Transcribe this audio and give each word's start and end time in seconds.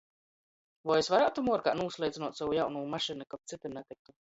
Voi 0.89 1.01
es 1.01 1.09
varātu 1.15 1.43
muorkā 1.49 1.75
nūsleicynuot 1.81 2.41
sovu 2.41 2.59
jaunū 2.61 2.83
mašynu, 2.97 3.31
kab 3.37 3.47
cytim 3.55 3.79
natyktu? 3.81 4.19